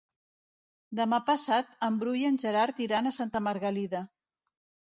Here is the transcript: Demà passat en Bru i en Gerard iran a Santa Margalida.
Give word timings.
Demà 0.99 1.19
passat 1.27 1.77
en 1.89 2.01
Bru 2.05 2.15
i 2.21 2.25
en 2.31 2.39
Gerard 2.45 2.81
iran 2.89 3.11
a 3.11 3.15
Santa 3.19 3.43
Margalida. 3.49 4.03